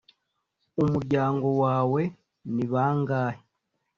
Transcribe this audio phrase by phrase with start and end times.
[0.83, 2.01] ""umuryango wawe
[2.53, 3.39] ni bangahe?"